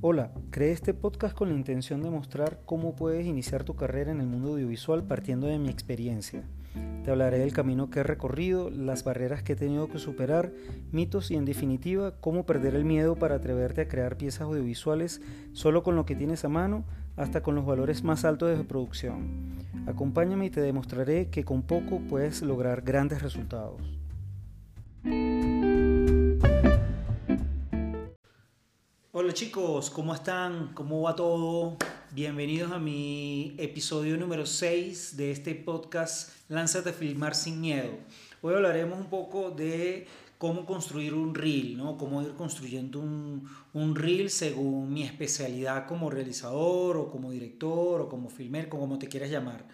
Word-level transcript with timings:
Hola, 0.00 0.30
creé 0.50 0.70
este 0.70 0.94
podcast 0.94 1.34
con 1.34 1.48
la 1.48 1.56
intención 1.56 2.00
de 2.02 2.10
mostrar 2.10 2.60
cómo 2.64 2.94
puedes 2.94 3.26
iniciar 3.26 3.64
tu 3.64 3.74
carrera 3.74 4.12
en 4.12 4.20
el 4.20 4.28
mundo 4.28 4.50
audiovisual 4.50 5.02
partiendo 5.02 5.48
de 5.48 5.58
mi 5.58 5.70
experiencia. 5.70 6.44
Te 7.02 7.10
hablaré 7.10 7.40
del 7.40 7.52
camino 7.52 7.90
que 7.90 7.98
he 7.98 8.02
recorrido, 8.04 8.70
las 8.70 9.02
barreras 9.02 9.42
que 9.42 9.54
he 9.54 9.56
tenido 9.56 9.88
que 9.88 9.98
superar, 9.98 10.52
mitos 10.92 11.32
y 11.32 11.34
en 11.34 11.44
definitiva 11.44 12.14
cómo 12.20 12.46
perder 12.46 12.76
el 12.76 12.84
miedo 12.84 13.16
para 13.16 13.34
atreverte 13.34 13.80
a 13.80 13.88
crear 13.88 14.16
piezas 14.16 14.42
audiovisuales 14.42 15.20
solo 15.52 15.82
con 15.82 15.96
lo 15.96 16.06
que 16.06 16.14
tienes 16.14 16.44
a 16.44 16.48
mano 16.48 16.84
hasta 17.16 17.42
con 17.42 17.56
los 17.56 17.66
valores 17.66 18.04
más 18.04 18.24
altos 18.24 18.56
de 18.56 18.62
producción. 18.62 19.66
Acompáñame 19.88 20.46
y 20.46 20.50
te 20.50 20.60
demostraré 20.60 21.28
que 21.28 21.42
con 21.42 21.62
poco 21.62 21.98
puedes 22.08 22.40
lograr 22.42 22.82
grandes 22.82 23.20
resultados. 23.20 23.98
Hola 29.20 29.34
chicos, 29.34 29.90
¿cómo 29.90 30.14
están? 30.14 30.70
¿Cómo 30.74 31.02
va 31.02 31.16
todo? 31.16 31.76
Bienvenidos 32.12 32.70
a 32.70 32.78
mi 32.78 33.56
episodio 33.58 34.16
número 34.16 34.46
6 34.46 35.16
de 35.16 35.32
este 35.32 35.56
podcast 35.56 36.30
Lánzate 36.48 36.90
a 36.90 36.92
filmar 36.92 37.34
sin 37.34 37.60
miedo. 37.60 37.90
Hoy 38.42 38.54
hablaremos 38.54 38.96
un 38.96 39.10
poco 39.10 39.50
de 39.50 40.06
cómo 40.38 40.64
construir 40.64 41.14
un 41.14 41.34
reel, 41.34 41.76
¿no? 41.76 41.98
Cómo 41.98 42.22
ir 42.22 42.34
construyendo 42.34 43.00
un, 43.00 43.50
un 43.72 43.96
reel 43.96 44.30
según 44.30 44.92
mi 44.92 45.02
especialidad 45.02 45.88
como 45.88 46.10
realizador 46.10 46.96
o 46.96 47.10
como 47.10 47.32
director 47.32 48.02
o 48.02 48.08
como 48.08 48.30
filmer, 48.30 48.68
como 48.68 49.00
te 49.00 49.08
quieras 49.08 49.30
llamar. 49.30 49.66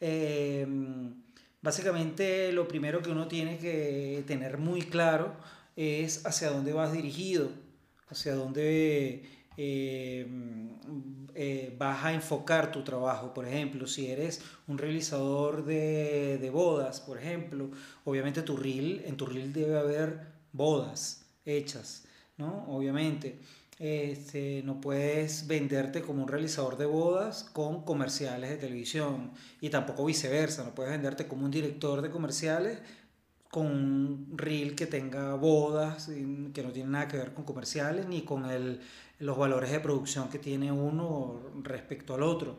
Eh, 0.00 0.64
básicamente 1.60 2.52
lo 2.52 2.68
primero 2.68 3.02
que 3.02 3.10
uno 3.10 3.26
tiene 3.26 3.58
que 3.58 4.22
tener 4.28 4.58
muy 4.58 4.82
claro 4.82 5.34
es 5.74 6.24
hacia 6.24 6.50
dónde 6.50 6.72
vas 6.72 6.92
dirigido 6.92 7.50
hacia 8.12 8.34
dónde 8.34 9.22
eh, 9.56 10.26
eh, 11.34 11.74
vas 11.78 12.04
a 12.04 12.12
enfocar 12.12 12.70
tu 12.70 12.82
trabajo. 12.84 13.34
Por 13.34 13.46
ejemplo, 13.46 13.86
si 13.86 14.08
eres 14.08 14.42
un 14.68 14.78
realizador 14.78 15.64
de, 15.64 16.50
bodas, 16.52 17.00
por 17.00 17.18
ejemplo, 17.18 17.70
obviamente 18.04 18.42
tu 18.42 18.56
reel, 18.56 19.02
en 19.06 19.16
tu 19.16 19.26
reel 19.26 19.52
debe 19.52 19.78
haber 19.78 20.20
bodas 20.52 21.26
hechas, 21.44 22.04
¿no? 22.36 22.64
Obviamente. 22.68 23.38
Este, 23.78 24.62
no 24.64 24.80
puedes 24.80 25.48
venderte 25.48 26.02
como 26.02 26.22
un 26.22 26.28
realizador 26.28 26.76
de 26.76 26.86
bodas 26.86 27.42
con 27.42 27.84
comerciales 27.84 28.50
de 28.50 28.56
televisión 28.56 29.32
y 29.60 29.70
tampoco 29.70 30.04
viceversa, 30.04 30.62
no 30.62 30.72
puedes 30.72 30.92
venderte 30.92 31.26
como 31.26 31.46
un 31.46 31.50
director 31.50 32.00
de 32.00 32.10
comerciales 32.10 32.78
con 33.52 33.66
un 33.66 34.32
reel 34.34 34.74
que 34.74 34.86
tenga 34.86 35.34
bodas, 35.34 36.06
que 36.06 36.62
no 36.62 36.72
tiene 36.72 36.88
nada 36.88 37.06
que 37.06 37.18
ver 37.18 37.34
con 37.34 37.44
comerciales 37.44 38.08
ni 38.08 38.22
con 38.22 38.46
el, 38.46 38.80
los 39.18 39.36
valores 39.36 39.70
de 39.70 39.78
producción 39.78 40.30
que 40.30 40.38
tiene 40.38 40.72
uno 40.72 41.38
respecto 41.62 42.14
al 42.14 42.22
otro. 42.22 42.56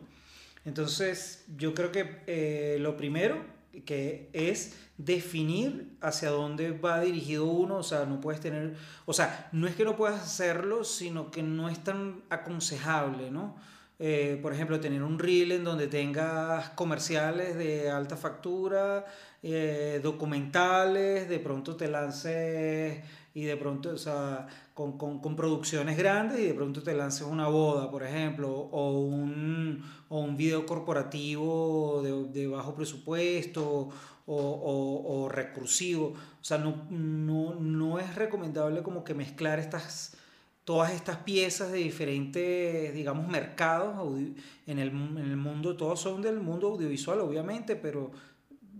Entonces, 0.64 1.46
yo 1.56 1.74
creo 1.74 1.90
que 1.90 2.22
eh, 2.28 2.76
lo 2.78 2.96
primero 2.96 3.44
que 3.84 4.30
es 4.32 4.76
definir 4.96 5.96
hacia 6.00 6.30
dónde 6.30 6.70
va 6.70 7.00
dirigido 7.00 7.46
uno, 7.46 7.78
o 7.78 7.82
sea, 7.82 8.06
no 8.06 8.20
puedes 8.20 8.40
tener, 8.40 8.76
o 9.04 9.12
sea, 9.12 9.48
no 9.50 9.66
es 9.66 9.74
que 9.74 9.84
no 9.84 9.96
puedas 9.96 10.22
hacerlo, 10.22 10.84
sino 10.84 11.32
que 11.32 11.42
no 11.42 11.68
es 11.68 11.82
tan 11.82 12.22
aconsejable, 12.30 13.32
¿no? 13.32 13.56
Eh, 13.98 14.38
por 14.42 14.52
ejemplo, 14.52 14.80
tener 14.80 15.02
un 15.02 15.18
reel 15.18 15.52
en 15.52 15.64
donde 15.64 15.86
tengas 15.86 16.70
comerciales 16.70 17.56
de 17.56 17.90
alta 17.90 18.16
factura, 18.16 19.04
eh, 19.42 20.00
documentales, 20.02 21.28
de 21.28 21.38
pronto 21.38 21.76
te 21.76 21.86
lances 21.88 23.04
y 23.34 23.44
de 23.44 23.56
pronto, 23.56 23.90
o 23.90 23.98
sea, 23.98 24.46
con, 24.74 24.98
con, 24.98 25.36
producciones 25.36 25.96
grandes 25.96 26.40
y 26.40 26.46
de 26.46 26.54
pronto 26.54 26.82
te 26.82 26.94
lances 26.94 27.26
una 27.26 27.48
boda, 27.48 27.90
por 27.90 28.02
ejemplo, 28.02 28.50
o 28.50 29.00
un, 29.00 29.84
o 30.08 30.20
un 30.20 30.36
video 30.36 30.66
corporativo 30.66 32.02
de, 32.02 32.40
de 32.40 32.46
bajo 32.48 32.74
presupuesto 32.74 33.90
o, 34.26 34.34
o, 34.36 35.24
o, 35.24 35.28
recursivo. 35.28 36.14
O 36.40 36.44
sea, 36.44 36.58
no, 36.58 36.86
no, 36.90 37.54
no 37.54 37.98
es 37.98 38.14
recomendable 38.14 38.82
como 38.82 39.04
que 39.04 39.14
mezclar 39.14 39.58
estas 39.58 40.16
todas 40.64 40.92
estas 40.92 41.18
piezas 41.18 41.70
de 41.70 41.78
diferentes, 41.78 42.94
digamos, 42.94 43.28
mercados 43.28 44.18
en 44.66 44.78
el, 44.78 44.88
en 44.88 45.18
el 45.18 45.36
mundo, 45.36 45.76
todos 45.76 46.00
son 46.00 46.22
del 46.22 46.40
mundo 46.40 46.68
audiovisual, 46.68 47.20
obviamente, 47.20 47.76
pero 47.76 48.10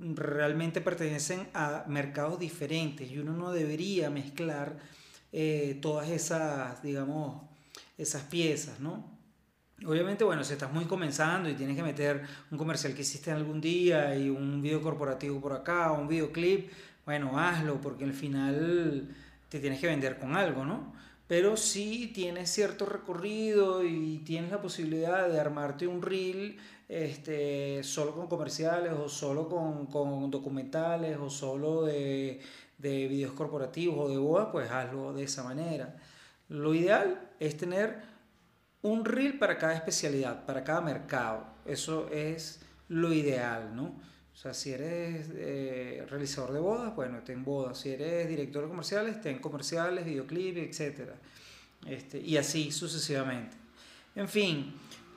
realmente 0.01 0.81
pertenecen 0.81 1.49
a 1.55 1.85
mercados 1.87 2.39
diferentes 2.39 3.11
y 3.11 3.19
uno 3.19 3.33
no 3.33 3.53
debería 3.53 4.11
mezclar 4.11 4.79
eh, 5.33 5.79
todas 5.81 6.09
esas, 6.09 6.83
digamos, 6.83 7.43
esas 7.99 8.23
piezas, 8.23 8.81
¿no? 8.81 9.13
Obviamente, 9.85 10.25
bueno, 10.25 10.43
si 10.45 10.55
estás 10.55 10.73
muy 10.73 10.87
comenzando 10.87 11.51
y 11.51 11.55
tienes 11.55 11.77
que 11.77 11.83
meter 11.83 12.23
un 12.51 12.57
comercial 12.57 12.95
que 12.95 13.03
hiciste 13.03 13.31
algún 13.31 13.61
día 13.61 14.17
y 14.17 14.31
un 14.31 14.63
video 14.63 14.81
corporativo 14.81 15.41
por 15.41 15.53
acá, 15.53 15.93
un 15.93 16.09
videoclip, 16.09 16.71
bueno, 17.05 17.39
hazlo, 17.39 17.81
porque 17.81 18.05
al 18.05 18.15
final 18.15 19.15
te 19.49 19.61
tienes 19.61 19.81
que 19.81 19.89
vender 19.89 20.19
con 20.19 20.35
algo, 20.37 20.65
¿no? 20.65 20.94
Pero 21.27 21.57
si 21.57 22.09
tienes 22.09 22.51
cierto 22.51 22.85
recorrido 22.85 23.83
y 23.83 24.19
tienes 24.27 24.51
la 24.51 24.61
posibilidad 24.61 25.29
de 25.29 25.41
armarte 25.41 25.87
un 25.87 26.03
reel 26.03 26.59
este, 26.89 27.83
solo 27.83 28.15
con 28.15 28.27
comerciales 28.27 28.93
o 28.93 29.09
solo 29.09 29.49
con, 29.49 29.87
con 29.87 30.31
documentales 30.31 31.17
o 31.19 31.31
solo 31.31 31.85
de, 31.85 32.41
de 32.77 33.09
videos 33.09 33.33
corporativos 33.33 33.97
o 33.99 34.09
de 34.09 34.19
bodas, 34.19 34.49
pues 34.53 34.71
hazlo 34.71 35.15
de 35.15 35.25
esa 35.25 35.43
manera. 35.43 35.97
Lo 36.49 36.75
ideal 36.75 37.31
es 37.41 37.57
tener 37.57 38.03
un 38.83 39.07
reel 39.07 39.39
para 39.39 39.57
cada 39.57 39.75
especialidad, 39.75 40.45
para 40.45 40.63
cada 40.63 40.83
mercado. 40.83 41.47
Eso 41.65 42.09
es 42.11 42.61
lo 42.89 43.15
ideal, 43.15 43.75
¿no? 43.75 43.95
O 44.35 44.37
sea, 44.37 44.53
si 44.53 44.73
eres 44.73 45.31
eh, 45.37 46.05
realizador 46.11 46.53
de 46.53 46.59
bodas, 46.59 46.95
bueno, 46.97 47.21
ten 47.25 47.45
bodas. 47.45 47.79
Si 47.79 47.91
eres 47.91 48.29
director 48.29 48.65
de 48.65 48.69
comerciales, 48.69 49.21
ten 49.21 49.39
comerciales, 49.39 50.05
videoclips, 50.05 50.81
etc. 50.81 51.11
Este, 51.87 52.21
y 52.21 52.37
así 52.37 52.73
sucesivamente. 52.73 53.57
En 54.17 54.29
fin, 54.29 54.75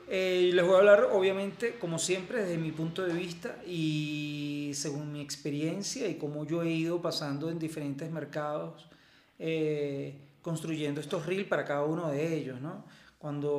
eh, 0.08 0.52
les 0.54 0.66
voy 0.66 0.76
a 0.76 0.78
hablar, 0.78 1.10
obviamente, 1.12 1.78
como 1.80 2.00
siempre, 2.00 2.44
desde 2.44 2.58
mi 2.58 2.72
punto 2.72 3.04
de 3.04 3.14
vista 3.14 3.58
y 3.66 4.72
según 4.74 5.12
mi 5.12 5.22
experiencia 5.22 6.08
y 6.08 6.16
cómo 6.16 6.46
yo 6.46 6.64
he 6.64 6.70
ido 6.70 7.02
pasando 7.02 7.50
en 7.50 7.60
diferentes 7.60 8.10
mercados, 8.12 8.88
eh, 9.40 10.16
construyendo 10.42 11.02
estos 11.02 11.26
reels 11.26 11.48
para 11.48 11.66
cada 11.66 11.84
uno 11.84 12.10
de 12.10 12.38
ellos, 12.38 12.62
¿no? 12.62 12.86
Cuando, 13.18 13.52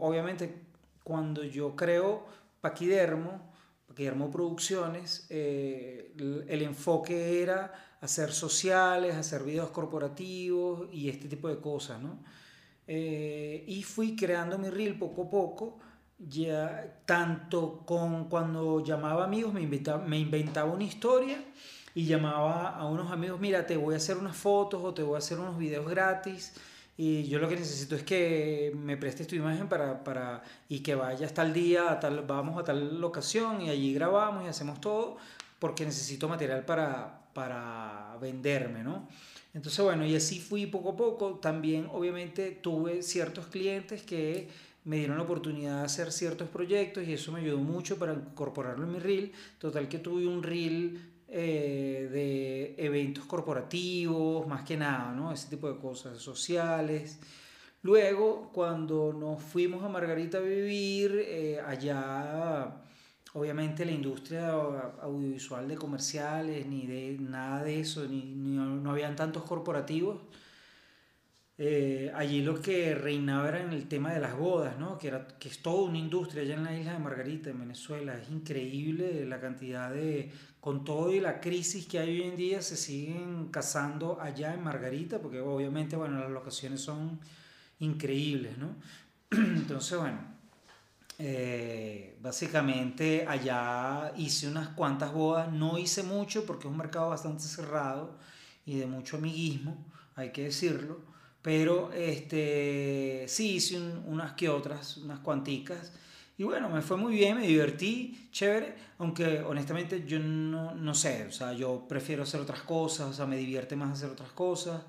obviamente, 0.00 0.54
cuando 1.02 1.42
yo 1.42 1.74
creo 1.74 2.24
Paquidermo, 2.60 3.49
Guillermo 3.96 4.30
Producciones, 4.30 5.26
eh, 5.30 6.12
el, 6.48 6.62
enfoque 6.62 7.42
era 7.42 7.96
hacer 8.00 8.32
sociales, 8.32 9.16
hacer 9.16 9.42
videos 9.42 9.70
corporativos 9.70 10.88
y 10.92 11.08
este 11.08 11.28
tipo 11.28 11.48
de 11.48 11.60
cosas, 11.60 12.00
¿no? 12.00 12.18
Eh, 12.86 13.64
y 13.66 13.82
fui 13.82 14.16
creando 14.16 14.58
mi 14.58 14.70
reel 14.70 14.98
poco 14.98 15.24
a 15.24 15.30
poco, 15.30 15.78
ya 16.18 17.02
tanto 17.04 17.84
con 17.86 18.28
cuando 18.28 18.82
llamaba 18.84 19.24
amigos, 19.24 19.52
me, 19.52 19.62
inventaba, 19.62 20.04
me 20.04 20.18
inventaba 20.18 20.72
una 20.72 20.84
historia 20.84 21.42
y 21.94 22.04
llamaba 22.06 22.76
a 22.76 22.86
unos 22.86 23.10
amigos, 23.10 23.40
mira, 23.40 23.66
te 23.66 23.76
voy 23.76 23.94
a 23.94 23.98
hacer 23.98 24.16
unas 24.16 24.36
fotos 24.36 24.82
o 24.82 24.94
te 24.94 25.02
voy 25.02 25.16
a 25.16 25.18
hacer 25.18 25.38
unos 25.38 25.58
videos 25.58 25.88
gratis 25.88 26.54
y 27.02 27.26
yo 27.28 27.38
lo 27.38 27.48
que 27.48 27.56
necesito 27.56 27.96
es 27.96 28.02
que 28.02 28.74
me 28.76 28.94
prestes 28.98 29.26
tu 29.26 29.34
imagen 29.34 29.70
para, 29.70 30.04
para, 30.04 30.42
y 30.68 30.80
que 30.80 30.94
vaya 30.94 31.24
hasta 31.24 31.40
el 31.40 31.54
día, 31.54 31.90
a 31.90 31.98
tal, 31.98 32.26
vamos 32.26 32.60
a 32.60 32.62
tal 32.62 33.00
locación 33.00 33.62
y 33.62 33.70
allí 33.70 33.94
grabamos 33.94 34.44
y 34.44 34.48
hacemos 34.48 34.82
todo 34.82 35.16
porque 35.58 35.86
necesito 35.86 36.28
material 36.28 36.66
para, 36.66 37.22
para 37.32 38.18
venderme, 38.20 38.84
¿no? 38.84 39.08
Entonces, 39.54 39.82
bueno, 39.82 40.04
y 40.04 40.14
así 40.14 40.40
fui 40.40 40.66
poco 40.66 40.90
a 40.90 40.96
poco. 40.98 41.36
También, 41.36 41.88
obviamente, 41.90 42.50
tuve 42.50 43.02
ciertos 43.02 43.46
clientes 43.46 44.02
que 44.02 44.50
me 44.84 44.98
dieron 44.98 45.16
la 45.16 45.22
oportunidad 45.22 45.78
de 45.78 45.86
hacer 45.86 46.12
ciertos 46.12 46.50
proyectos 46.50 47.08
y 47.08 47.14
eso 47.14 47.32
me 47.32 47.40
ayudó 47.40 47.56
mucho 47.56 47.98
para 47.98 48.12
incorporarlo 48.12 48.84
en 48.84 48.92
mi 48.92 48.98
reel. 48.98 49.32
Total 49.58 49.88
que 49.88 50.00
tuve 50.00 50.26
un 50.26 50.42
reel 50.42 51.00
eh, 51.30 52.08
de 52.10 52.74
eventos 52.84 53.24
corporativos, 53.24 54.46
más 54.46 54.62
que 54.64 54.76
nada, 54.76 55.12
¿no? 55.12 55.32
Ese 55.32 55.48
tipo 55.48 55.72
de 55.72 55.78
cosas 55.78 56.18
sociales. 56.18 57.20
Luego, 57.82 58.50
cuando 58.52 59.12
nos 59.12 59.42
fuimos 59.42 59.84
a 59.84 59.88
Margarita 59.88 60.38
a 60.38 60.40
vivir, 60.40 61.24
eh, 61.26 61.60
allá, 61.64 62.82
obviamente 63.34 63.84
la 63.84 63.92
industria 63.92 64.50
audiovisual 65.02 65.68
de 65.68 65.76
comerciales, 65.76 66.66
ni 66.66 66.86
de 66.86 67.16
nada 67.20 67.62
de 67.62 67.80
eso, 67.80 68.06
ni, 68.06 68.22
ni 68.22 68.56
no 68.56 68.90
habían 68.90 69.16
tantos 69.16 69.44
corporativos 69.44 70.18
eh, 71.62 72.10
allí 72.14 72.40
lo 72.40 72.58
que 72.58 72.94
reinaba 72.94 73.48
era 73.48 73.60
en 73.60 73.74
el 73.74 73.86
tema 73.86 74.14
de 74.14 74.20
las 74.20 74.34
bodas, 74.34 74.78
¿no? 74.78 74.96
que, 74.96 75.08
era, 75.08 75.28
que 75.28 75.50
es 75.50 75.60
toda 75.60 75.90
una 75.90 75.98
industria 75.98 76.42
allá 76.42 76.54
en 76.54 76.64
la 76.64 76.74
isla 76.74 76.94
de 76.94 76.98
Margarita, 77.00 77.50
en 77.50 77.60
Venezuela. 77.60 78.14
Es 78.14 78.30
increíble 78.30 79.26
la 79.26 79.38
cantidad 79.42 79.90
de, 79.92 80.32
con 80.58 80.84
todo 80.84 81.12
y 81.12 81.20
la 81.20 81.38
crisis 81.38 81.84
que 81.84 81.98
hay 81.98 82.18
hoy 82.18 82.28
en 82.28 82.36
día, 82.38 82.62
se 82.62 82.78
siguen 82.78 83.48
casando 83.50 84.18
allá 84.22 84.54
en 84.54 84.64
Margarita, 84.64 85.18
porque 85.18 85.40
obviamente, 85.40 85.96
bueno, 85.96 86.18
las 86.18 86.30
locaciones 86.30 86.80
son 86.80 87.20
increíbles, 87.78 88.56
¿no? 88.56 88.76
Entonces, 89.30 89.98
bueno, 89.98 90.18
eh, 91.18 92.16
básicamente 92.22 93.26
allá 93.28 94.14
hice 94.16 94.48
unas 94.48 94.68
cuantas 94.68 95.12
bodas, 95.12 95.52
no 95.52 95.76
hice 95.76 96.04
mucho 96.04 96.46
porque 96.46 96.68
es 96.68 96.70
un 96.70 96.78
mercado 96.78 97.10
bastante 97.10 97.42
cerrado 97.42 98.16
y 98.64 98.78
de 98.78 98.86
mucho 98.86 99.18
amiguismo, 99.18 99.84
hay 100.16 100.32
que 100.32 100.44
decirlo, 100.44 101.10
pero 101.42 101.92
este, 101.92 103.24
sí 103.28 103.56
hice 103.56 103.78
unas 104.06 104.32
que 104.32 104.48
otras, 104.48 104.98
unas 104.98 105.20
cuanticas. 105.20 105.92
Y 106.36 106.44
bueno, 106.44 106.70
me 106.70 106.80
fue 106.82 106.96
muy 106.96 107.14
bien, 107.14 107.36
me 107.36 107.46
divertí, 107.46 108.28
chévere, 108.32 108.74
aunque 108.98 109.40
honestamente 109.40 110.06
yo 110.06 110.18
no, 110.18 110.74
no 110.74 110.94
sé, 110.94 111.26
o 111.26 111.32
sea, 111.32 111.52
yo 111.52 111.86
prefiero 111.86 112.22
hacer 112.22 112.40
otras 112.40 112.62
cosas, 112.62 113.08
o 113.08 113.12
sea, 113.12 113.26
me 113.26 113.36
divierte 113.36 113.76
más 113.76 113.92
hacer 113.92 114.10
otras 114.10 114.32
cosas. 114.32 114.82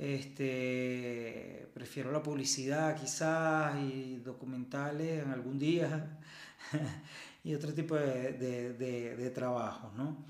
Este, 0.00 1.68
prefiero 1.74 2.10
la 2.10 2.22
publicidad 2.22 2.98
quizás 2.98 3.76
y 3.82 4.16
documentales 4.24 5.22
en 5.22 5.30
algún 5.30 5.58
día 5.58 6.18
y 7.44 7.54
otro 7.54 7.74
tipo 7.74 7.96
de, 7.96 8.32
de, 8.32 8.72
de, 9.16 9.30
trabajos, 9.30 9.92
¿no? 9.94 10.24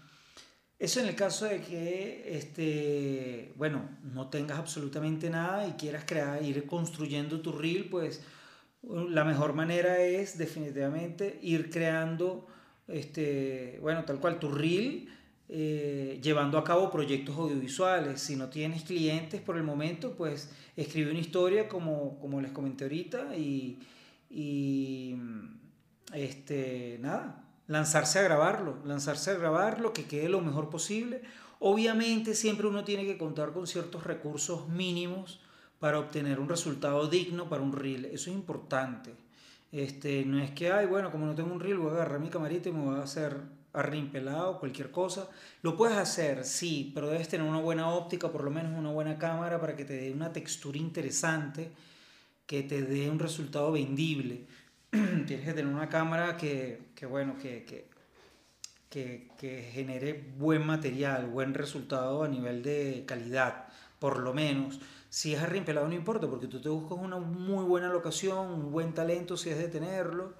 Eso 0.80 1.00
en 1.00 1.08
el 1.08 1.14
caso 1.14 1.44
de 1.44 1.60
que, 1.60 2.24
este, 2.38 3.52
bueno, 3.56 3.86
no 4.02 4.30
tengas 4.30 4.58
absolutamente 4.58 5.28
nada 5.28 5.68
y 5.68 5.72
quieras 5.72 6.04
crear, 6.06 6.42
ir 6.42 6.64
construyendo 6.64 7.42
tu 7.42 7.52
reel, 7.52 7.90
pues 7.90 8.22
la 8.82 9.24
mejor 9.24 9.52
manera 9.52 10.00
es 10.00 10.38
definitivamente 10.38 11.38
ir 11.42 11.68
creando, 11.68 12.46
este, 12.88 13.78
bueno, 13.82 14.06
tal 14.06 14.20
cual 14.20 14.38
tu 14.38 14.50
reel 14.50 15.10
eh, 15.50 16.18
llevando 16.22 16.56
a 16.56 16.64
cabo 16.64 16.90
proyectos 16.90 17.36
audiovisuales. 17.36 18.22
Si 18.22 18.36
no 18.36 18.48
tienes 18.48 18.84
clientes 18.84 19.42
por 19.42 19.58
el 19.58 19.64
momento, 19.64 20.16
pues 20.16 20.50
escribe 20.76 21.10
una 21.10 21.20
historia 21.20 21.68
como, 21.68 22.18
como 22.20 22.40
les 22.40 22.52
comenté 22.52 22.84
ahorita 22.84 23.36
y, 23.36 23.80
y 24.30 25.14
este, 26.14 26.96
nada, 27.02 27.39
lanzarse 27.70 28.18
a 28.18 28.22
grabarlo, 28.22 28.78
lanzarse 28.84 29.30
a 29.30 29.34
grabarlo, 29.34 29.92
que 29.92 30.06
quede 30.06 30.28
lo 30.28 30.40
mejor 30.40 30.70
posible. 30.70 31.22
Obviamente 31.60 32.34
siempre 32.34 32.66
uno 32.66 32.82
tiene 32.82 33.06
que 33.06 33.16
contar 33.16 33.52
con 33.52 33.68
ciertos 33.68 34.02
recursos 34.02 34.68
mínimos 34.68 35.40
para 35.78 36.00
obtener 36.00 36.40
un 36.40 36.48
resultado 36.48 37.06
digno 37.06 37.48
para 37.48 37.62
un 37.62 37.72
reel. 37.72 38.06
Eso 38.06 38.30
es 38.30 38.36
importante. 38.36 39.14
Este, 39.70 40.24
no 40.24 40.40
es 40.40 40.50
que, 40.50 40.72
ay, 40.72 40.86
bueno, 40.86 41.12
como 41.12 41.26
no 41.26 41.36
tengo 41.36 41.52
un 41.52 41.60
reel, 41.60 41.78
voy 41.78 41.92
a 41.92 41.94
agarrar 41.94 42.18
mi 42.18 42.28
camarita 42.28 42.68
y 42.68 42.72
me 42.72 42.84
voy 42.84 42.98
a 42.98 43.04
hacer 43.04 43.36
arrimpelado, 43.72 44.58
cualquier 44.58 44.90
cosa. 44.90 45.28
Lo 45.62 45.76
puedes 45.76 45.96
hacer, 45.96 46.44
sí, 46.44 46.90
pero 46.92 47.06
debes 47.08 47.28
tener 47.28 47.46
una 47.46 47.60
buena 47.60 47.90
óptica, 47.90 48.32
por 48.32 48.42
lo 48.42 48.50
menos 48.50 48.76
una 48.76 48.90
buena 48.90 49.16
cámara 49.16 49.60
para 49.60 49.76
que 49.76 49.84
te 49.84 49.94
dé 49.94 50.10
una 50.10 50.32
textura 50.32 50.76
interesante, 50.76 51.70
que 52.46 52.64
te 52.64 52.82
dé 52.82 53.08
un 53.08 53.20
resultado 53.20 53.70
vendible. 53.70 54.46
Tienes 55.26 55.46
que 55.46 55.52
tener 55.52 55.66
una 55.66 55.88
cámara 55.88 56.36
que, 56.36 56.90
que 56.96 57.06
bueno, 57.06 57.36
que, 57.40 57.64
que, 57.64 59.28
que, 59.38 59.70
genere 59.72 60.32
buen 60.36 60.66
material, 60.66 61.26
buen 61.26 61.54
resultado 61.54 62.24
a 62.24 62.28
nivel 62.28 62.64
de 62.64 63.04
calidad, 63.06 63.68
por 64.00 64.18
lo 64.18 64.34
menos. 64.34 64.80
Si 65.08 65.32
es 65.32 65.40
arrimpelado 65.40 65.86
no 65.86 65.94
importa, 65.94 66.28
porque 66.28 66.48
tú 66.48 66.60
te 66.60 66.68
buscas 66.68 66.98
una 66.98 67.18
muy 67.18 67.64
buena 67.64 67.88
locación, 67.88 68.48
un 68.48 68.72
buen 68.72 68.92
talento 68.92 69.36
si 69.36 69.50
es 69.50 69.58
de 69.58 69.68
tenerlo 69.68 70.34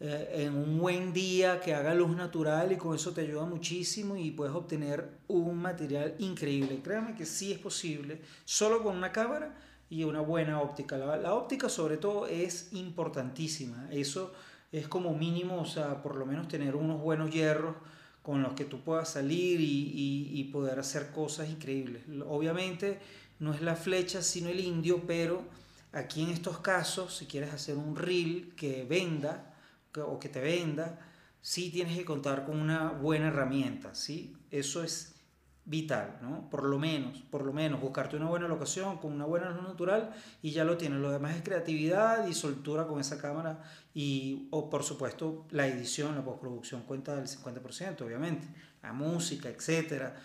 eh, 0.00 0.46
en 0.46 0.56
un 0.56 0.78
buen 0.78 1.12
día 1.12 1.60
que 1.60 1.74
haga 1.74 1.92
luz 1.94 2.16
natural 2.16 2.72
y 2.72 2.76
con 2.76 2.96
eso 2.96 3.12
te 3.12 3.20
ayuda 3.20 3.44
muchísimo 3.44 4.16
y 4.16 4.30
puedes 4.30 4.54
obtener 4.54 5.10
un 5.28 5.58
material 5.58 6.14
increíble. 6.20 6.80
Créame 6.82 7.14
que 7.14 7.26
sí 7.26 7.52
es 7.52 7.58
posible, 7.58 8.22
solo 8.46 8.82
con 8.82 8.96
una 8.96 9.12
cámara 9.12 9.54
y 9.90 10.04
una 10.04 10.20
buena 10.20 10.60
óptica. 10.60 10.96
La, 10.96 11.34
óptica 11.34 11.68
sobre 11.68 11.96
todo 11.96 12.26
es 12.26 12.72
importantísima. 12.72 13.88
Eso 13.90 14.32
es 14.72 14.88
como 14.88 15.14
mínimo, 15.14 15.60
o 15.60 15.66
sea, 15.66 16.00
por 16.00 16.14
lo 16.14 16.24
menos 16.24 16.48
tener 16.48 16.76
unos 16.76 17.00
buenos 17.00 17.30
hierros 17.30 17.74
con 18.22 18.42
los 18.42 18.54
que 18.54 18.64
tú 18.64 18.80
puedas 18.82 19.10
salir 19.10 19.60
y, 19.60 19.64
y, 19.64 20.40
y 20.40 20.44
poder 20.44 20.78
hacer 20.78 21.10
cosas 21.10 21.50
increíbles. 21.50 22.04
Obviamente 22.26 23.00
no 23.40 23.52
es 23.52 23.60
la 23.60 23.74
flecha, 23.74 24.22
sino 24.22 24.48
el 24.48 24.60
indio, 24.60 25.02
pero 25.06 25.42
aquí 25.92 26.22
en 26.22 26.30
estos 26.30 26.58
casos, 26.58 27.16
si 27.16 27.26
quieres 27.26 27.52
hacer 27.52 27.76
un 27.76 27.96
reel 27.96 28.54
que 28.54 28.84
venda, 28.84 29.54
o 29.98 30.20
que 30.20 30.28
te 30.28 30.40
venda, 30.40 31.00
sí 31.42 31.70
tienes 31.70 31.96
que 31.96 32.04
contar 32.04 32.44
con 32.46 32.60
una 32.60 32.90
buena 32.92 33.28
herramienta, 33.28 33.94
¿sí? 33.94 34.36
Eso 34.50 34.84
es 34.84 35.14
vital, 35.70 36.18
¿no? 36.20 36.50
Por 36.50 36.64
lo 36.64 36.78
menos, 36.78 37.22
por 37.30 37.46
lo 37.46 37.52
menos, 37.52 37.80
buscarte 37.80 38.16
una 38.16 38.26
buena 38.26 38.48
locación 38.48 38.98
con 38.98 39.12
una 39.12 39.24
buena 39.24 39.50
luz 39.50 39.62
natural 39.62 40.10
y 40.42 40.50
ya 40.50 40.64
lo 40.64 40.76
tienes. 40.76 40.98
Lo 40.98 41.12
demás 41.12 41.36
es 41.36 41.42
creatividad 41.42 42.26
y 42.26 42.34
soltura 42.34 42.88
con 42.88 43.00
esa 43.00 43.18
cámara 43.18 43.62
y, 43.94 44.48
o 44.50 44.68
por 44.68 44.82
supuesto, 44.82 45.46
la 45.50 45.68
edición, 45.68 46.16
la 46.16 46.24
postproducción 46.24 46.82
cuenta 46.82 47.14
del 47.14 47.28
50%, 47.28 48.02
obviamente. 48.02 48.48
La 48.82 48.92
música, 48.92 49.48
etcétera. 49.48 50.16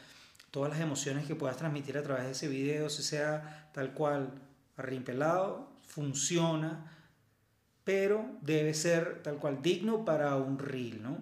Todas 0.50 0.72
las 0.72 0.80
emociones 0.80 1.28
que 1.28 1.36
puedas 1.36 1.58
transmitir 1.58 1.98
a 1.98 2.04
través 2.04 2.26
de 2.26 2.32
ese 2.32 2.48
video, 2.48 2.90
si 2.90 3.04
sea 3.04 3.70
tal 3.72 3.94
cual 3.94 4.32
arrimpelado, 4.78 5.70
funciona 5.86 6.92
pero 7.84 8.26
debe 8.42 8.74
ser 8.74 9.22
tal 9.22 9.38
cual 9.38 9.62
digno 9.62 10.04
para 10.04 10.36
un 10.38 10.58
reel, 10.58 11.04
¿no? 11.04 11.20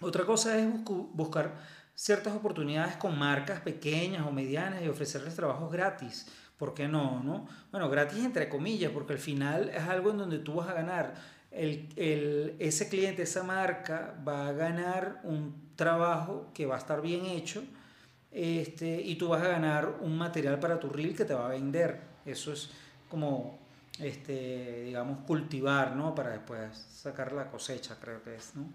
Otra 0.00 0.26
cosa 0.26 0.58
es 0.58 0.68
buscar 0.84 1.54
ciertas 1.96 2.36
oportunidades 2.36 2.96
con 2.96 3.18
marcas 3.18 3.60
pequeñas 3.60 4.24
o 4.26 4.30
medianas 4.30 4.82
y 4.84 4.88
ofrecerles 4.88 5.34
trabajos 5.34 5.72
gratis. 5.72 6.26
¿Por 6.56 6.74
qué 6.74 6.86
no? 6.86 7.22
no? 7.24 7.48
Bueno, 7.72 7.90
gratis 7.90 8.24
entre 8.24 8.48
comillas, 8.48 8.92
porque 8.92 9.14
al 9.14 9.18
final 9.18 9.70
es 9.70 9.82
algo 9.82 10.10
en 10.10 10.18
donde 10.18 10.38
tú 10.38 10.54
vas 10.54 10.68
a 10.68 10.74
ganar. 10.74 11.14
El, 11.50 11.88
el, 11.96 12.54
ese 12.58 12.88
cliente, 12.88 13.22
esa 13.22 13.42
marca 13.42 14.14
va 14.26 14.48
a 14.48 14.52
ganar 14.52 15.20
un 15.24 15.74
trabajo 15.74 16.50
que 16.54 16.66
va 16.66 16.76
a 16.76 16.78
estar 16.78 17.00
bien 17.00 17.24
hecho 17.26 17.64
este, 18.30 19.00
y 19.00 19.16
tú 19.16 19.28
vas 19.28 19.42
a 19.42 19.48
ganar 19.48 19.98
un 20.00 20.16
material 20.16 20.60
para 20.60 20.78
tu 20.78 20.88
reel 20.90 21.16
que 21.16 21.24
te 21.24 21.34
va 21.34 21.46
a 21.46 21.50
vender. 21.50 22.00
Eso 22.24 22.52
es 22.52 22.70
como 23.08 23.58
este, 23.98 24.82
digamos, 24.84 25.20
cultivar, 25.26 25.96
¿no? 25.96 26.14
Para 26.14 26.30
después 26.30 26.76
sacar 26.76 27.32
la 27.32 27.50
cosecha, 27.50 27.96
creo 28.00 28.22
que 28.22 28.36
es, 28.36 28.54
¿no? 28.54 28.68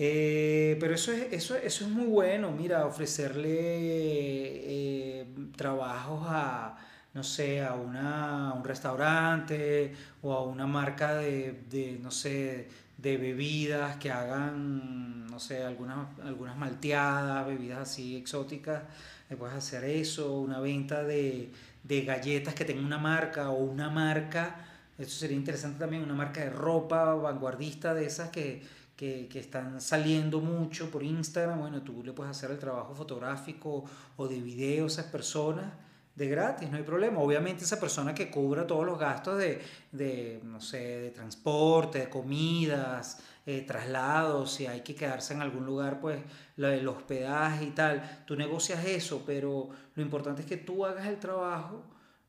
Eh, 0.00 0.76
pero 0.78 0.94
eso 0.94 1.10
es, 1.10 1.32
eso, 1.32 1.56
eso 1.56 1.84
es 1.84 1.90
muy 1.90 2.06
bueno, 2.06 2.52
mira, 2.52 2.86
ofrecerle 2.86 3.48
eh, 3.50 5.26
trabajos 5.56 6.24
a, 6.28 6.76
no 7.14 7.24
sé, 7.24 7.64
a, 7.64 7.74
una, 7.74 8.52
un 8.54 8.62
restaurante 8.62 9.92
o 10.22 10.32
a 10.34 10.44
una 10.44 10.68
marca 10.68 11.14
de, 11.16 11.64
de, 11.68 11.98
no 12.00 12.12
sé, 12.12 12.68
de 12.96 13.16
bebidas 13.16 13.96
que 13.96 14.12
hagan, 14.12 15.26
no 15.26 15.40
sé, 15.40 15.64
algunas, 15.64 16.06
algunas 16.24 16.56
malteadas, 16.56 17.44
bebidas 17.48 17.80
así 17.80 18.16
exóticas, 18.16 18.84
le 19.28 19.36
puedes 19.36 19.56
hacer 19.56 19.82
eso, 19.82 20.38
una 20.38 20.60
venta 20.60 21.02
de, 21.02 21.50
de 21.82 22.02
galletas 22.02 22.54
que 22.54 22.64
tenga 22.64 22.82
una 22.86 22.98
marca 22.98 23.50
o 23.50 23.64
una 23.64 23.90
marca, 23.90 24.64
eso 24.96 25.18
sería 25.18 25.36
interesante 25.36 25.80
también, 25.80 26.04
una 26.04 26.14
marca 26.14 26.40
de 26.40 26.50
ropa 26.50 27.14
vanguardista 27.14 27.94
de 27.94 28.06
esas 28.06 28.30
que, 28.30 28.62
que, 28.98 29.28
están 29.38 29.80
saliendo 29.80 30.40
mucho 30.40 30.90
por 30.90 31.04
Instagram, 31.04 31.60
bueno, 31.60 31.82
tú 31.82 32.02
le 32.02 32.12
puedes 32.12 32.36
hacer 32.36 32.50
el 32.50 32.58
trabajo 32.58 32.96
fotográfico 32.96 33.84
o 34.16 34.26
de 34.26 34.40
video 34.40 34.84
a 34.84 34.88
esas 34.88 35.06
personas 35.06 35.72
de 36.16 36.28
gratis, 36.28 36.68
no 36.68 36.78
hay 36.78 36.82
problema. 36.82 37.20
Obviamente 37.20 37.62
esa 37.62 37.78
persona 37.78 38.12
que 38.12 38.28
cubra 38.28 38.66
todos 38.66 38.84
los 38.84 38.98
gastos 38.98 39.38
de, 39.38 39.62
de 39.92 40.40
no 40.42 40.60
sé, 40.60 40.78
de 40.78 41.10
transporte, 41.12 42.00
de 42.00 42.10
comidas, 42.10 43.22
eh, 43.46 43.64
traslados, 43.64 44.50
si 44.52 44.66
hay 44.66 44.80
que 44.80 44.96
quedarse 44.96 45.32
en 45.32 45.42
algún 45.42 45.64
lugar, 45.64 46.00
pues 46.00 46.18
del 46.56 46.88
hospedaje 46.88 47.66
y 47.66 47.70
tal, 47.70 48.24
tú 48.26 48.34
negocias 48.34 48.84
eso, 48.84 49.22
pero 49.24 49.68
lo 49.94 50.02
importante 50.02 50.42
es 50.42 50.48
que 50.48 50.56
tú 50.56 50.84
hagas 50.84 51.06
el 51.06 51.20
trabajo 51.20 51.84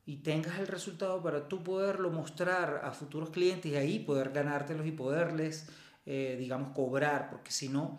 y 0.06 0.18
tengas 0.18 0.60
el 0.60 0.68
resultado 0.68 1.20
para 1.20 1.48
tú 1.48 1.64
poderlo 1.64 2.10
mostrar 2.10 2.82
a 2.84 2.92
futuros 2.92 3.30
clientes 3.30 3.72
y 3.72 3.74
ahí 3.74 3.98
poder 3.98 4.30
ganártelos 4.30 4.86
y 4.86 4.92
poderles, 4.92 5.68
eh, 6.06 6.36
digamos, 6.38 6.74
cobrar, 6.74 7.30
porque 7.30 7.50
si 7.50 7.68
no, 7.68 7.98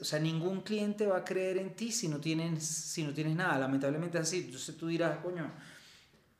o 0.00 0.04
sea, 0.04 0.18
ningún 0.18 0.62
cliente 0.62 1.06
va 1.06 1.18
a 1.18 1.24
creer 1.24 1.58
en 1.58 1.74
ti 1.74 1.92
si 1.92 2.08
no 2.08 2.18
tienes, 2.18 2.64
si 2.64 3.02
no 3.02 3.12
tienes 3.12 3.36
nada. 3.36 3.58
Lamentablemente 3.58 4.18
así. 4.18 4.44
Entonces 4.46 4.76
tú 4.76 4.86
dirás, 4.86 5.18
coño, 5.18 5.50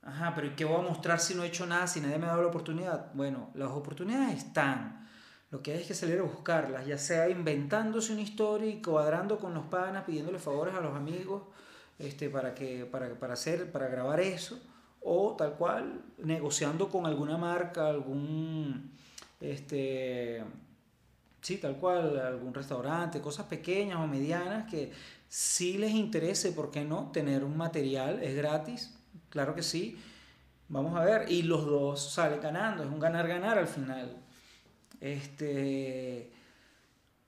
ajá, 0.02 0.32
pero 0.34 0.54
¿qué 0.56 0.64
voy 0.64 0.78
a 0.78 0.88
mostrar 0.88 1.20
si 1.20 1.34
no 1.34 1.42
he 1.42 1.48
hecho 1.48 1.66
nada, 1.66 1.86
si 1.86 2.00
nadie 2.00 2.18
me 2.18 2.26
ha 2.26 2.30
dado 2.30 2.42
la 2.42 2.48
oportunidad? 2.48 3.12
Bueno, 3.14 3.50
las 3.54 3.70
oportunidades 3.70 4.38
están. 4.38 5.08
Lo 5.50 5.62
que 5.62 5.72
hay 5.72 5.82
es 5.82 5.86
que 5.86 5.94
salir 5.94 6.18
a 6.18 6.22
buscarlas, 6.22 6.86
ya 6.86 6.98
sea 6.98 7.28
inventándose 7.28 8.12
una 8.12 8.22
historia 8.22 8.68
y 8.68 8.82
cuadrando 8.82 9.38
con 9.38 9.54
los 9.54 9.66
panas, 9.66 10.04
pidiéndole 10.04 10.38
favores 10.38 10.74
a 10.74 10.80
los 10.80 10.96
amigos 10.96 11.42
este, 11.98 12.28
para, 12.28 12.54
que, 12.54 12.86
para, 12.86 13.14
para, 13.18 13.34
hacer, 13.34 13.70
para 13.70 13.86
grabar 13.86 14.18
eso, 14.20 14.60
o 15.00 15.36
tal 15.36 15.54
cual, 15.54 16.02
negociando 16.18 16.88
con 16.88 17.06
alguna 17.06 17.36
marca, 17.36 17.88
algún, 17.88 18.90
este, 19.40 20.42
sí, 21.44 21.58
tal 21.58 21.76
cual, 21.76 22.18
algún 22.18 22.54
restaurante, 22.54 23.20
cosas 23.20 23.46
pequeñas 23.46 24.00
o 24.00 24.06
medianas 24.06 24.68
que 24.70 24.90
sí 25.28 25.78
les 25.78 25.92
interese, 25.92 26.52
¿por 26.52 26.70
qué 26.70 26.84
no? 26.84 27.10
Tener 27.12 27.44
un 27.44 27.56
material, 27.56 28.22
es 28.22 28.34
gratis, 28.34 28.94
claro 29.28 29.54
que 29.54 29.62
sí. 29.62 29.96
Vamos 30.68 30.96
a 30.96 31.04
ver. 31.04 31.30
Y 31.30 31.42
los 31.42 31.66
dos 31.66 32.12
salen 32.12 32.40
ganando. 32.40 32.82
Es 32.82 32.90
un 32.90 32.98
ganar-ganar 32.98 33.58
al 33.58 33.68
final. 33.68 34.16
Este. 35.00 36.30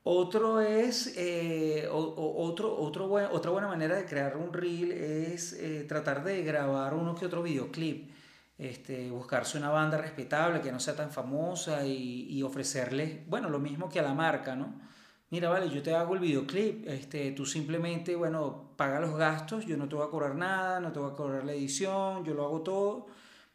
Otro 0.08 0.60
es, 0.60 1.14
eh, 1.16 1.88
otro, 1.90 2.76
otro 2.76 3.10
otra 3.32 3.50
buena 3.50 3.66
manera 3.66 3.96
de 3.96 4.04
crear 4.04 4.36
un 4.36 4.52
reel 4.52 4.92
es 4.92 5.52
eh, 5.54 5.84
tratar 5.88 6.22
de 6.22 6.44
grabar 6.44 6.94
uno 6.94 7.14
que 7.16 7.26
otro 7.26 7.42
videoclip. 7.42 8.10
Este, 8.58 9.10
buscarse 9.10 9.58
una 9.58 9.68
banda 9.70 9.98
respetable 9.98 10.60
que 10.62 10.72
no 10.72 10.80
sea 10.80 10.96
tan 10.96 11.10
famosa 11.10 11.86
y, 11.86 12.26
y 12.30 12.42
ofrecerles, 12.42 13.26
bueno, 13.28 13.50
lo 13.50 13.58
mismo 13.58 13.88
que 13.88 14.00
a 14.00 14.02
la 14.02 14.14
marca, 14.14 14.56
¿no? 14.56 14.80
Mira, 15.28 15.48
vale, 15.48 15.68
yo 15.68 15.82
te 15.82 15.94
hago 15.94 16.14
el 16.14 16.20
videoclip, 16.20 16.86
este, 16.88 17.32
tú 17.32 17.44
simplemente, 17.44 18.14
bueno, 18.14 18.70
paga 18.76 19.00
los 19.00 19.16
gastos, 19.16 19.66
yo 19.66 19.76
no 19.76 19.88
te 19.88 19.96
voy 19.96 20.06
a 20.06 20.10
cobrar 20.10 20.36
nada, 20.36 20.78
no 20.80 20.92
te 20.92 21.00
voy 21.00 21.10
a 21.12 21.14
cobrar 21.16 21.44
la 21.44 21.52
edición, 21.52 22.24
yo 22.24 22.32
lo 22.32 22.44
hago 22.44 22.62
todo, 22.62 23.06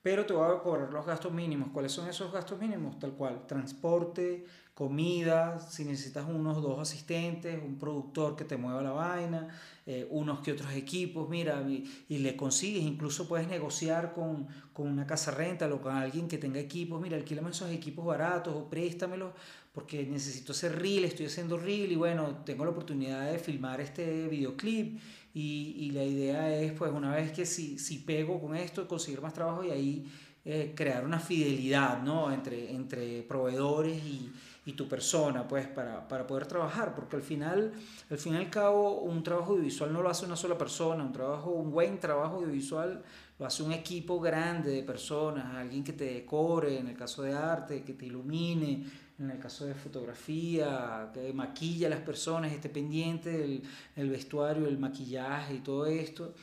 pero 0.01 0.25
te 0.25 0.33
voy 0.33 0.55
a 0.55 0.59
cobrar 0.59 0.91
los 0.91 1.05
gastos 1.05 1.31
mínimos. 1.31 1.69
¿Cuáles 1.71 1.91
son 1.91 2.07
esos 2.09 2.31
gastos 2.31 2.59
mínimos? 2.59 2.97
Tal 2.97 3.13
cual, 3.13 3.45
transporte, 3.45 4.45
comida, 4.73 5.59
si 5.59 5.85
necesitas 5.85 6.25
unos 6.27 6.61
dos 6.61 6.79
asistentes, 6.79 7.61
un 7.63 7.77
productor 7.77 8.35
que 8.35 8.43
te 8.43 8.57
mueva 8.57 8.81
la 8.81 8.91
vaina, 8.91 9.49
eh, 9.85 10.07
unos 10.09 10.39
que 10.39 10.53
otros 10.53 10.73
equipos, 10.73 11.29
mira, 11.29 11.61
y, 11.61 12.17
le 12.17 12.35
consigues, 12.35 12.81
incluso 12.81 13.27
puedes 13.27 13.47
negociar 13.47 14.13
con, 14.13 14.47
con, 14.73 14.87
una 14.87 15.05
casa 15.05 15.29
renta 15.29 15.71
o 15.71 15.81
con 15.81 15.95
alguien 15.95 16.27
que 16.27 16.39
tenga 16.39 16.59
equipos, 16.59 16.99
mira, 16.99 17.15
alquílame 17.15 17.51
esos 17.51 17.69
equipos 17.69 18.03
baratos 18.05 18.55
o 18.55 18.69
préstamelos 18.69 19.33
porque 19.71 20.05
necesito 20.05 20.51
hacer 20.51 20.81
reel, 20.81 21.05
estoy 21.05 21.27
haciendo 21.27 21.57
reel 21.57 21.91
y 21.91 21.95
bueno, 21.95 22.43
tengo 22.45 22.65
la 22.65 22.71
oportunidad 22.71 23.31
de 23.31 23.39
filmar 23.39 23.79
este 23.79 24.27
videoclip 24.27 24.99
y, 25.33 25.75
y 25.77 25.91
la 25.91 26.03
idea 26.03 26.53
es 26.53 26.73
pues 26.73 26.91
una 26.91 27.15
vez 27.15 27.31
que 27.31 27.45
si, 27.45 27.77
si 27.79 27.99
pego 27.99 28.39
con 28.39 28.55
esto, 28.55 28.87
conseguir 28.87 29.21
más 29.21 29.33
trabajo 29.33 29.63
y 29.63 29.71
ahí 29.71 30.11
eh, 30.43 30.73
crear 30.75 31.05
una 31.05 31.19
fidelidad, 31.19 32.01
¿no? 32.01 32.31
Entre, 32.31 32.71
entre 32.71 33.23
proveedores 33.23 34.03
y 34.03 34.31
y 34.63 34.73
tu 34.73 34.87
persona, 34.87 35.47
pues, 35.47 35.67
para, 35.67 36.07
para, 36.07 36.27
poder 36.27 36.45
trabajar, 36.45 36.93
porque 36.93 37.15
al 37.15 37.23
final, 37.23 37.73
al 38.09 38.17
fin 38.17 38.35
y 38.35 38.37
al 38.37 38.49
cabo, 38.49 38.99
un 39.01 39.23
trabajo 39.23 39.53
audiovisual 39.53 39.91
no 39.91 40.03
lo 40.03 40.09
hace 40.09 40.25
una 40.25 40.35
sola 40.35 40.55
persona, 40.55 41.03
un 41.03 41.11
trabajo, 41.11 41.49
un 41.49 41.71
buen 41.71 41.99
trabajo 41.99 42.35
audiovisual 42.37 43.03
lo 43.39 43.47
hace 43.47 43.63
un 43.63 43.71
equipo 43.71 44.19
grande 44.19 44.69
de 44.69 44.83
personas, 44.83 45.55
alguien 45.55 45.83
que 45.83 45.93
te 45.93 46.05
decore, 46.05 46.77
en 46.77 46.89
el 46.89 46.95
caso 46.95 47.23
de 47.23 47.33
arte, 47.33 47.81
que 47.81 47.93
te 47.93 48.05
ilumine, 48.05 48.85
en 49.21 49.31
el 49.31 49.39
caso 49.39 49.65
de 49.65 49.75
fotografía, 49.75 51.11
que 51.13 51.31
maquilla 51.33 51.87
a 51.87 51.89
las 51.91 52.01
personas, 52.01 52.51
esté 52.51 52.69
pendiente 52.69 53.29
del 53.29 53.63
el 53.95 54.09
vestuario, 54.09 54.67
el 54.67 54.79
maquillaje 54.79 55.55
y 55.55 55.59
todo 55.59 55.85
esto. 55.85 56.33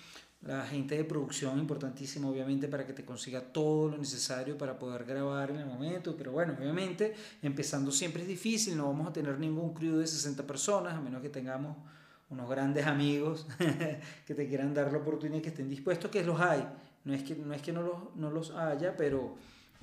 La 0.42 0.64
gente 0.64 0.97
de 0.97 1.02
producción 1.02 1.58
importantísima 1.58 2.28
obviamente 2.28 2.68
para 2.68 2.87
que 2.87 2.92
te 2.92 3.04
consiga 3.04 3.40
todo 3.40 3.90
lo 3.90 3.99
necesario 3.99 4.56
para 4.56 4.78
poder 4.78 5.04
grabar 5.04 5.50
en 5.50 5.56
el 5.56 5.66
momento, 5.66 6.16
pero 6.16 6.30
bueno, 6.30 6.54
obviamente 6.56 7.12
empezando 7.42 7.90
siempre 7.90 8.23
es 8.23 8.28
difícil, 8.28 8.76
no 8.76 8.87
vamos 8.87 9.08
a 9.08 9.12
tener 9.12 9.37
ningún 9.40 9.75
crew 9.75 9.97
de 9.97 10.06
60 10.06 10.47
personas, 10.47 10.94
a 10.94 11.00
menos 11.00 11.20
que 11.23 11.28
tengamos 11.28 11.76
unos 12.30 12.49
grandes 12.49 12.87
amigos 12.87 13.49
que 14.26 14.35
te 14.35 14.47
quieran 14.47 14.73
dar 14.73 14.92
la 14.92 14.99
oportunidad 14.99 15.38
y 15.38 15.42
que 15.42 15.49
estén 15.49 15.68
dispuestos, 15.68 16.08
que 16.08 16.23
los 16.23 16.40
hay, 16.40 16.64
no 17.04 17.14
es 17.14 17.25
que 17.25 17.35
no, 17.35 17.52
es 17.52 17.62
que 17.62 17.73
no, 17.73 17.82
los, 17.82 17.97
no 18.14 18.30
los 18.30 18.52
haya, 18.52 18.97
pero, 18.97 19.35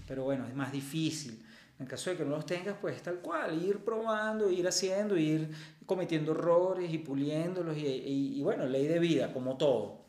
pero 0.08 0.24
bueno, 0.24 0.48
es 0.48 0.56
más 0.56 0.72
difícil. 0.72 1.45
En 1.78 1.86
caso 1.86 2.10
de 2.10 2.18
que 2.18 2.24
no 2.24 2.32
los 2.32 2.46
tengas, 2.46 2.78
pues 2.80 3.02
tal 3.04 3.20
cual, 3.20 3.62
ir 3.62 3.80
probando, 3.80 4.50
ir 4.50 4.66
haciendo, 4.68 5.18
ir 5.18 5.50
cometiendo 5.86 6.32
errores 6.32 6.92
y 6.94 7.00
puliéndolos 7.00 7.76
y, 7.78 8.42
bueno, 8.42 8.66
ley 8.66 8.88
de 8.88 9.00
vida, 9.00 9.34
como 9.34 9.58
todo. 9.58 10.06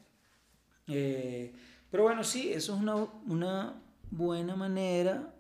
Eh, 0.87 1.53
pero 1.91 2.05
bueno, 2.05 2.23
sí, 2.23 2.53
eso 2.53 2.75
es 2.75 2.81
una, 2.81 2.95
una 3.27 3.83
buena 4.11 4.55
manera 4.55 5.35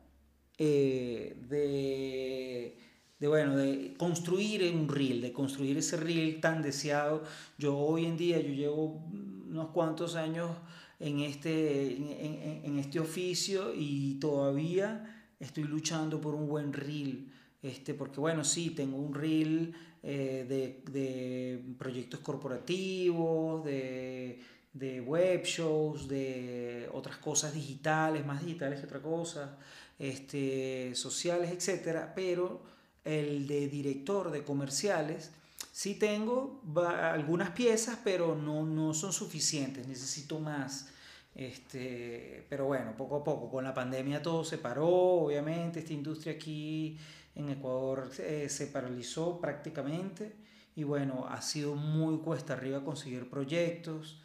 eh, 0.59 1.37
de, 1.49 2.76
de, 3.21 3.28
bueno, 3.28 3.56
de 3.56 3.95
construir 3.97 4.64
un 4.75 4.88
reel, 4.88 5.21
de 5.21 5.33
construir 5.33 5.78
ese 5.78 5.97
reel 5.97 6.40
tan 6.40 6.61
deseado. 6.61 7.23
Yo 7.56 7.78
hoy 7.78 8.06
en 8.06 8.16
día, 8.16 8.40
yo 8.40 8.52
llevo 8.52 9.02
unos 9.49 9.68
cuantos 9.68 10.16
años 10.16 10.50
en 10.99 11.21
este, 11.21 11.97
en, 11.97 12.64
en, 12.64 12.78
este 12.78 12.99
oficio 13.00 13.73
y 13.75 14.14
todavía 14.14 15.15
estoy 15.38 15.64
luchando 15.64 16.21
por 16.21 16.35
un 16.35 16.49
buen 16.49 16.73
reel. 16.73 17.33
Este, 17.62 17.95
porque 17.95 18.21
bueno, 18.21 18.45
sí, 18.45 18.71
tengo 18.71 18.97
un 18.97 19.14
reel 19.14 19.75
eh, 20.02 20.45
de, 20.49 20.93
de 20.93 21.75
proyectos 21.78 22.21
corporativos, 22.21 23.64
de 23.64 24.40
de 24.78 25.00
web 25.00 25.43
shows, 25.43 26.07
de 26.07 26.88
otras 26.93 27.16
cosas 27.16 27.55
digitales, 27.55 28.26
más 28.26 28.45
digitales 28.45 28.81
que 28.81 28.87
otra 28.87 29.00
cosa, 29.00 29.57
este, 29.99 30.95
sociales, 30.95 31.50
etc. 31.50 32.11
Pero 32.14 32.61
el 33.02 33.47
de 33.47 33.69
director 33.69 34.31
de 34.31 34.45
comerciales, 34.45 35.31
sí 35.73 35.95
tengo 35.95 36.61
algunas 36.76 37.50
piezas, 37.50 37.99
pero 38.05 38.35
no, 38.35 38.66
no 38.66 38.93
son 38.93 39.14
suficientes, 39.14 39.88
necesito 39.88 40.40
más. 40.40 40.90
Este, 41.37 42.47
pero 42.49 42.64
bueno, 42.64 42.97
poco 42.97 43.16
a 43.16 43.25
poco, 43.25 43.50
con 43.50 43.62
la 43.62 43.75
pandemia 43.75 44.23
todo 44.23 44.43
se 44.43 44.57
paró, 44.57 44.88
obviamente, 44.88 45.81
esta 45.81 45.93
industria 45.93 46.33
aquí 46.33 46.99
en 47.35 47.50
Ecuador 47.50 48.11
eh, 48.21 48.49
se 48.49 48.69
paralizó 48.69 49.38
prácticamente 49.38 50.35
y 50.75 50.85
bueno, 50.85 51.26
ha 51.28 51.43
sido 51.43 51.75
muy 51.75 52.19
cuesta 52.19 52.55
arriba 52.55 52.83
conseguir 52.83 53.28
proyectos. 53.28 54.23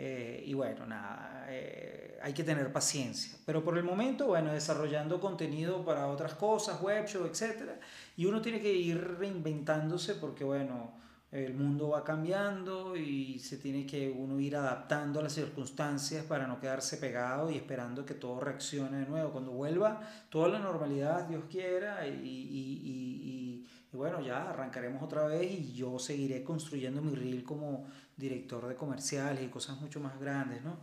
Eh, 0.00 0.44
y 0.46 0.54
bueno, 0.54 0.86
nada, 0.86 1.46
eh, 1.48 2.18
hay 2.22 2.32
que 2.32 2.44
tener 2.44 2.72
paciencia. 2.72 3.36
Pero 3.44 3.64
por 3.64 3.76
el 3.76 3.82
momento, 3.82 4.28
bueno, 4.28 4.52
desarrollando 4.52 5.20
contenido 5.20 5.84
para 5.84 6.06
otras 6.06 6.34
cosas, 6.34 6.80
web 6.80 7.06
show, 7.06 7.26
etc. 7.26 7.72
Y 8.16 8.26
uno 8.26 8.40
tiene 8.40 8.60
que 8.60 8.72
ir 8.72 9.18
reinventándose 9.18 10.14
porque, 10.14 10.44
bueno, 10.44 10.92
el 11.30 11.52
mundo 11.52 11.90
va 11.90 12.04
cambiando 12.04 12.96
y 12.96 13.38
se 13.38 13.58
tiene 13.58 13.84
que 13.84 14.08
uno 14.08 14.40
ir 14.40 14.56
adaptando 14.56 15.20
a 15.20 15.24
las 15.24 15.34
circunstancias 15.34 16.24
para 16.24 16.46
no 16.46 16.58
quedarse 16.58 16.96
pegado 16.96 17.50
y 17.50 17.56
esperando 17.56 18.06
que 18.06 18.14
todo 18.14 18.40
reaccione 18.40 19.00
de 19.00 19.06
nuevo. 19.06 19.32
Cuando 19.32 19.52
vuelva 19.52 20.00
toda 20.30 20.48
la 20.48 20.58
normalidad, 20.58 21.26
Dios 21.26 21.44
quiera, 21.50 22.06
y, 22.06 22.10
y, 22.12 23.66
bueno, 23.92 24.20
ya 24.20 24.48
arrancaremos 24.50 25.02
otra 25.02 25.26
vez 25.26 25.50
y 25.50 25.74
yo 25.74 25.98
seguiré 25.98 26.42
construyendo 26.42 27.02
mi 27.02 27.14
reel 27.14 27.42
como 27.44 27.86
director 28.16 28.66
de 28.66 28.74
comerciales 28.74 29.42
y 29.42 29.48
cosas 29.48 29.80
mucho 29.80 30.00
más 30.00 30.18
grandes, 30.18 30.62
¿no? 30.62 30.78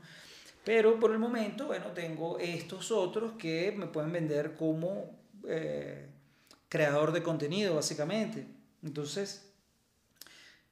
Pero 0.64 1.00
por 1.00 1.12
el 1.12 1.20
momento, 1.20 1.68
bueno, 1.68 1.92
tengo 1.92 2.40
estos 2.40 2.92
otros 2.92 3.34
que 3.34 3.72
me 3.72 3.86
pueden 3.86 4.12
vender 4.12 4.56
como 4.56 5.12
eh, 5.48 6.08
creador 6.70 7.12
de 7.12 7.22
contenido, 7.22 7.76
básicamente. 7.76 8.48
Entonces, 8.84 9.45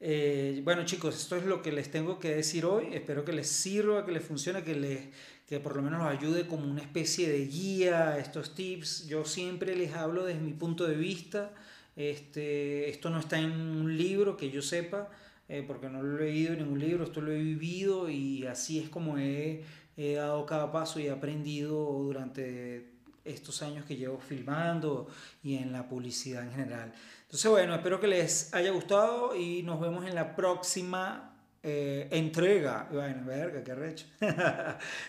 eh, 0.06 0.62
bueno 0.66 0.84
chicos, 0.84 1.16
esto 1.16 1.38
es 1.38 1.46
lo 1.46 1.62
que 1.62 1.72
les 1.72 1.90
tengo 1.90 2.20
que 2.20 2.36
decir 2.36 2.66
hoy. 2.66 2.88
Espero 2.94 3.24
que 3.24 3.32
les 3.32 3.48
sirva, 3.48 4.06
que 4.06 4.12
les 4.12 4.24
funcione, 4.24 4.62
que, 4.64 4.76
les, 4.76 5.00
que 5.48 5.60
por 5.62 5.76
lo 5.76 5.82
menos 5.82 6.00
los 6.00 6.10
ayude 6.10 6.46
como 6.46 6.70
una 6.70 6.82
especie 6.82 7.30
de 7.30 7.46
guía 7.46 8.18
estos 8.18 8.54
tips. 8.54 9.08
Yo 9.08 9.24
siempre 9.24 9.76
les 9.76 9.94
hablo 9.94 10.26
desde 10.26 10.42
mi 10.42 10.54
punto 10.54 10.86
de 10.86 10.96
vista. 10.96 11.54
Este, 11.96 12.90
esto 12.90 13.10
no 13.10 13.20
está 13.20 13.40
en 13.40 13.52
un 13.52 13.98
libro 13.98 14.36
que 14.36 14.52
yo 14.52 14.62
sepa. 14.62 15.10
Eh, 15.50 15.64
porque 15.66 15.90
no 15.90 16.02
lo 16.02 16.18
he 16.24 16.28
leído 16.32 16.54
en 16.54 16.60
ningún 16.60 16.80
libro, 16.80 17.04
esto 17.04 17.20
lo 17.20 17.32
he 17.32 17.38
vivido 17.38 18.10
y 18.10 18.46
así 18.46 18.80
es 18.80 18.88
como 18.88 19.18
he, 19.18 19.64
he 19.98 20.14
dado 20.14 20.46
cada 20.46 20.72
paso 20.72 21.00
y 21.02 21.08
he 21.08 21.12
aprendido 21.12 21.76
durante 22.02 22.93
estos 23.25 23.62
años 23.62 23.86
que 23.86 23.96
llevo 23.96 24.20
filmando 24.20 25.08
y 25.44 25.56
en 25.56 25.72
la 25.72 25.88
publicidad 25.88 26.44
en 26.44 26.51
general. 26.51 26.94
Entonces, 27.24 27.50
bueno, 27.50 27.74
espero 27.74 28.00
que 28.00 28.08
les 28.08 28.53
haya 28.53 28.72
gustado 28.72 29.36
y 29.36 29.63
nos 29.63 29.80
vemos 29.80 30.06
en 30.06 30.15
la 30.15 30.36
próxima 30.36 31.34
eh, 31.65 32.10
entrega. 32.12 32.89
Bueno, 32.92 33.25
verga, 33.25 33.63
qué 33.63 33.74
recho. 33.74 34.06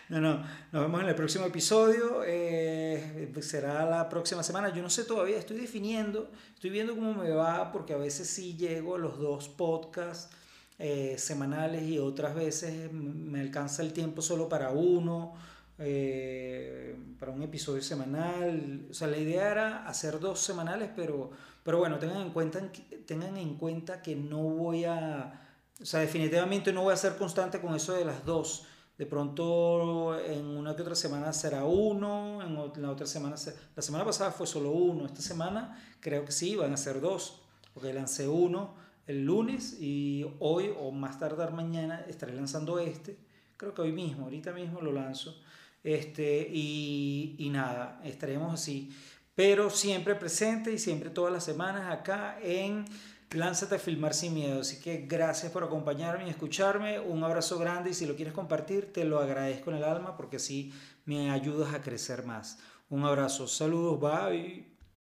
no, 0.09 0.21
no, 0.21 0.45
nos 0.71 0.83
vemos 0.83 1.03
en 1.03 1.09
el 1.09 1.15
próximo 1.17 1.47
episodio. 1.47 2.23
Eh, 2.25 3.33
será 3.41 3.85
la 3.85 4.09
próxima 4.09 4.45
semana. 4.45 4.73
Yo 4.73 4.81
no 4.81 4.89
sé 4.89 5.05
todavía, 5.05 5.37
estoy 5.37 5.59
definiendo, 5.59 6.31
estoy 6.55 6.71
viendo 6.71 6.95
cómo 6.95 7.13
me 7.15 7.31
va, 7.31 7.73
porque 7.73 7.93
a 7.93 7.97
veces 7.97 8.29
sí 8.29 8.57
llego 8.57 8.95
a 8.95 8.99
los 8.99 9.19
dos 9.19 9.49
podcasts 9.49 10.31
eh, 10.79 11.17
semanales 11.19 11.83
y 11.83 11.99
otras 11.99 12.37
veces 12.37 12.93
me 12.93 13.41
alcanza 13.41 13.83
el 13.83 13.93
tiempo 13.93 14.23
solo 14.23 14.49
para 14.49 14.71
uno. 14.71 15.35
Para 15.77 17.33
un 17.33 17.43
episodio 17.43 17.83
semanal. 17.83 18.87
O 18.91 18.95
sea, 18.95 19.09
la 19.09 19.19
idea 19.19 19.51
era 19.51 19.87
hacer 19.87 20.21
dos 20.21 20.41
semanales, 20.41 20.91
pero, 20.95 21.31
pero 21.63 21.79
bueno, 21.79 21.99
tengan 21.99 22.21
en, 22.21 22.31
cuenta, 22.31 22.61
tengan 23.07 23.37
en 23.37 23.57
cuenta 23.57 24.03
que 24.03 24.15
no 24.17 24.43
voy 24.43 24.85
a 24.85 25.41
o 25.81 25.85
sea, 25.85 26.01
definitivamente 26.01 26.73
no 26.73 26.83
voy 26.83 26.93
a 26.93 26.97
ser 26.97 27.17
constante 27.17 27.61
con 27.61 27.75
eso 27.75 27.95
de 27.95 28.05
las 28.05 28.25
dos. 28.25 28.67
De 28.97 29.07
pronto 29.07 30.17
en 30.21 30.47
una 30.47 30.77
que 30.77 30.83
otra 30.83 30.95
semana 30.95 31.33
será 31.33 31.65
uno, 31.65 32.43
en 32.43 32.83
la 32.83 32.91
otra 32.91 33.07
semana... 33.07 33.35
La 33.75 33.83
semana 33.83 34.05
pasada 34.05 34.31
fue 34.31 34.47
solo 34.47 34.71
uno, 34.71 35.05
esta 35.05 35.21
semana 35.21 35.83
creo 35.99 36.25
que 36.25 36.31
sí, 36.31 36.55
van 36.55 36.73
a 36.73 36.77
ser 36.77 37.01
dos, 37.01 37.43
porque 37.73 37.93
lancé 37.93 38.29
uno 38.29 38.77
el 39.07 39.25
lunes 39.25 39.79
y 39.81 40.25
hoy 40.39 40.73
o 40.79 40.93
más 40.93 41.19
tardar 41.19 41.53
mañana 41.53 42.05
estaré 42.09 42.35
lanzando 42.35 42.79
este. 42.79 43.19
Creo 43.57 43.75
que 43.75 43.83
hoy 43.83 43.93
mismo, 43.93 44.25
ahorita 44.25 44.53
mismo 44.53 44.81
lo 44.81 44.93
lanzo. 44.93 45.37
Este, 45.85 46.49
y, 46.51 47.37
y 47.39 47.51
nada, 47.51 48.01
estaremos 48.03 48.53
así. 48.53 48.91
Pero 49.37 49.71
siempre 49.71 50.17
presente 50.17 50.73
y 50.73 50.79
siempre 50.79 51.11
todas 51.11 51.33
las 51.33 51.45
semanas 51.45 51.93
acá 51.93 52.39
en 52.43 52.85
Lánzate 53.35 53.75
a 53.75 53.79
filmar 53.79 54.15
sin 54.15 54.35
miedo. 54.35 54.61
Así 54.61 54.81
que 54.81 55.07
gracias 55.09 55.51
por 55.51 55.65
acompañarme 55.65 56.27
y 56.27 56.31
escucharme. 56.31 57.01
Un 57.01 57.23
abrazo 57.25 57.59
grande 57.59 57.91
y 57.91 57.95
si 57.95 58.07
lo 58.07 58.15
quieres 58.15 58.33
compartir, 58.33 58.93
te 58.93 59.05
lo 59.05 59.19
agradezco 59.19 59.71
en 59.71 59.79
el 59.79 59.85
alma 59.85 60.17
porque 60.17 60.37
así 60.37 60.73
me 61.05 61.31
ayudas 61.31 61.75
a 61.75 61.83
crecer 61.83 62.25
más. 62.25 62.59
Un 62.89 63.05
abrazo. 63.05 63.49
Saludos. 63.49 63.99
Bye. 64.01 64.74